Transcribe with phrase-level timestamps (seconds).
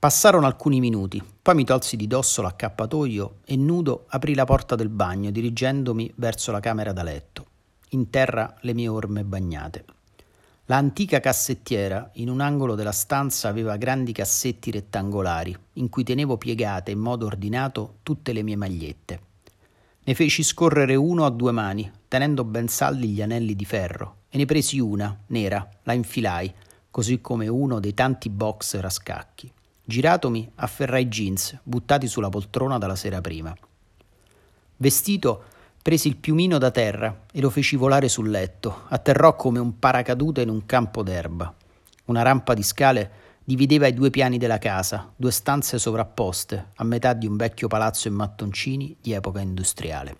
[0.00, 4.90] Passarono alcuni minuti, poi mi tolsi di dosso l'accappatoio e nudo aprì la porta del
[4.90, 7.46] bagno dirigendomi verso la camera da letto.
[7.90, 9.84] In terra le mie orme bagnate.
[10.66, 16.36] La antica cassettiera in un angolo della stanza aveva grandi cassetti rettangolari in cui tenevo
[16.36, 19.20] piegate in modo ordinato tutte le mie magliette.
[20.04, 24.38] Ne feci scorrere uno a due mani, tenendo ben saldi gli anelli di ferro, e
[24.38, 26.54] ne presi una, nera, la infilai,
[26.88, 29.52] così come uno dei tanti boxer a scacchi.
[29.88, 33.56] Giratomi, afferrai jeans, buttati sulla poltrona dalla sera prima.
[34.76, 35.44] Vestito,
[35.80, 38.82] presi il piumino da terra e lo feci volare sul letto.
[38.88, 41.54] Atterrò come un paracadute in un campo d'erba.
[42.04, 43.10] Una rampa di scale
[43.42, 48.08] divideva i due piani della casa, due stanze sovrapposte, a metà di un vecchio palazzo
[48.08, 50.18] in mattoncini di epoca industriale.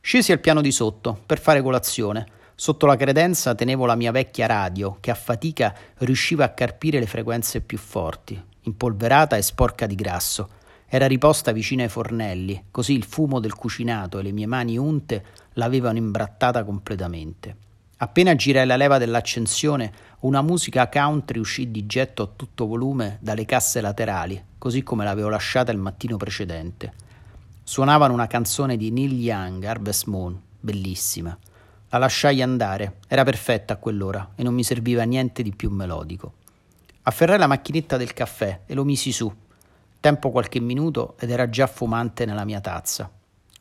[0.00, 2.28] Scesi al piano di sotto per fare colazione.
[2.56, 7.06] Sotto la credenza tenevo la mia vecchia radio, che a fatica riusciva a carpire le
[7.06, 10.48] frequenze più forti, impolverata e sporca di grasso.
[10.86, 15.24] Era riposta vicino ai fornelli, così il fumo del cucinato e le mie mani unte
[15.54, 17.56] l'avevano imbrattata completamente.
[17.96, 23.44] Appena girai la leva dell'accensione, una musica country uscì di getto a tutto volume dalle
[23.44, 26.92] casse laterali, così come l'avevo lasciata il mattino precedente.
[27.64, 31.36] Suonavano una canzone di Neil Young, Harvest Moon, bellissima.
[31.94, 36.32] La lasciai andare, era perfetta a quell'ora e non mi serviva niente di più melodico.
[37.02, 39.32] Afferrai la macchinetta del caffè e lo misi su.
[40.00, 43.08] Tempo qualche minuto ed era già fumante nella mia tazza.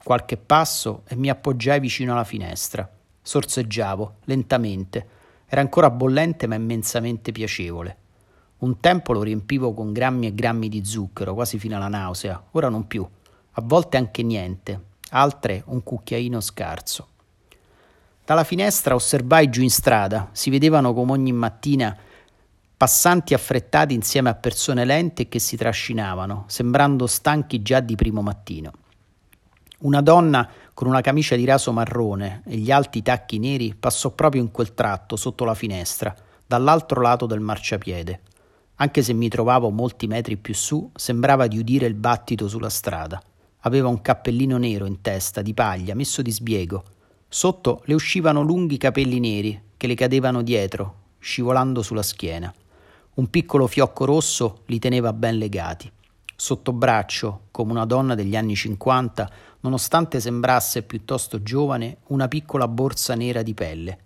[0.03, 2.89] Qualche passo e mi appoggiai vicino alla finestra.
[3.21, 5.07] Sorseggiavo, lentamente.
[5.45, 7.97] Era ancora bollente ma immensamente piacevole.
[8.57, 12.69] Un tempo lo riempivo con grammi e grammi di zucchero, quasi fino alla nausea, ora
[12.69, 13.07] non più.
[13.51, 17.09] A volte anche niente, altre un cucchiaino scarso.
[18.25, 21.93] Dalla finestra osservai giù in strada, si vedevano come ogni mattina
[22.77, 28.71] passanti affrettati insieme a persone lente che si trascinavano, sembrando stanchi già di primo mattino.
[29.79, 34.41] Una donna con una camicia di raso marrone e gli alti tacchi neri passò proprio
[34.41, 36.15] in quel tratto sotto la finestra,
[36.47, 38.21] dall'altro lato del marciapiede.
[38.75, 43.21] Anche se mi trovavo molti metri più su, sembrava di udire il battito sulla strada.
[43.65, 46.83] Aveva un cappellino nero in testa, di paglia, messo di sbiego.
[47.33, 52.53] Sotto le uscivano lunghi capelli neri che le cadevano dietro, scivolando sulla schiena.
[53.15, 55.91] Un piccolo fiocco rosso li teneva ben legati.
[56.35, 63.15] Sotto braccio, come una donna degli anni 50, nonostante sembrasse piuttosto giovane, una piccola borsa
[63.15, 63.97] nera di pelle.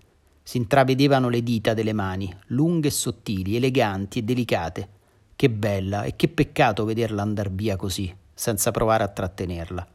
[0.41, 4.89] Si intravedevano le dita delle mani, lunghe e sottili, eleganti e delicate.
[5.35, 9.85] Che bella e che peccato vederla andar via così, senza provare a trattenerla.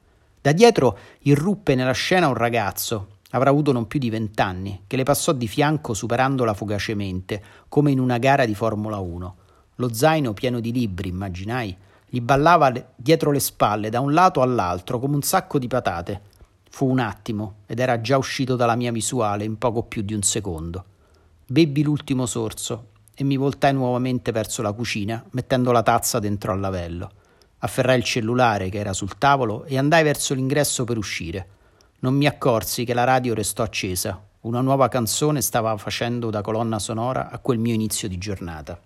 [0.42, 5.02] Da dietro irruppe nella scena un ragazzo, avrà avuto non più di vent'anni, che le
[5.02, 9.36] passò di fianco superandola fugacemente, come in una gara di Formula 1.
[9.76, 11.76] Lo zaino pieno di libri, immaginai,
[12.06, 16.20] gli ballava dietro le spalle da un lato all'altro come un sacco di patate.
[16.68, 20.22] Fu un attimo ed era già uscito dalla mia visuale in poco più di un
[20.22, 20.84] secondo.
[21.46, 26.60] Bebbi l'ultimo sorso e mi voltai nuovamente verso la cucina, mettendo la tazza dentro al
[26.60, 27.10] lavello.
[27.58, 31.46] Afferrai il cellulare che era sul tavolo e andai verso l'ingresso per uscire.
[32.02, 34.20] Non mi accorsi che la radio restò accesa.
[34.40, 38.76] Una nuova canzone stava facendo da colonna sonora a quel mio inizio di giornata.